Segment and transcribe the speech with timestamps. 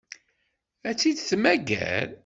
[0.89, 2.07] Ad tt-id-temmager?